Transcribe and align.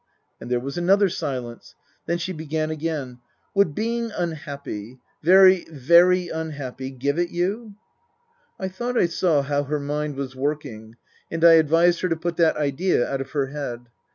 And 0.39 0.49
there 0.49 0.59
was 0.59 0.79
another 0.79 1.09
silence. 1.09 1.75
Then 2.07 2.17
she 2.17 2.33
began 2.33 2.71
again:" 2.71 3.19
Would 3.53 3.75
being 3.75 4.09
unhappy 4.09 4.99
very, 5.21 5.63
very 5.65 6.27
unhappy 6.29 6.89
give 6.89 7.19
it 7.19 7.29
you?" 7.29 7.75
I 8.59 8.67
thought 8.67 8.97
I 8.97 9.05
saw 9.05 9.43
how 9.43 9.65
her 9.65 9.79
mind 9.79 10.15
was 10.15 10.35
working 10.35 10.95
and 11.29 11.45
I 11.45 11.57
ad 11.59 11.69
vised 11.69 12.01
her 12.01 12.09
to 12.09 12.15
put 12.17 12.37
that 12.37 12.57
idea 12.57 13.07
out 13.07 13.21
of 13.21 13.29
her 13.33 13.49
head. 13.49 13.89